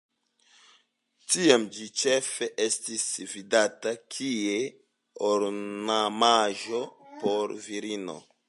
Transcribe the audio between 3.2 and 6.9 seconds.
vidata kie ornamaĵo